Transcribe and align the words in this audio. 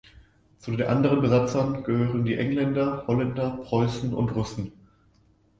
Zu 0.57 0.71
den 0.71 0.87
anderen 0.87 1.21
Besatzern 1.21 1.83
gehören 1.83 2.25
die 2.25 2.33
Engländer, 2.33 3.05
Holländer, 3.05 3.59
Preußen 3.63 4.15
und 4.15 4.29
Russen. 4.31 4.71